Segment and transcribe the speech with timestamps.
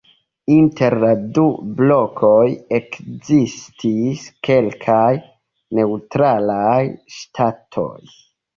[0.53, 1.43] Inter la du
[1.81, 2.47] blokoj
[2.79, 5.07] ekzistis kelkaj
[5.81, 6.83] neŭtralaj
[7.21, 7.97] ŝtatoj.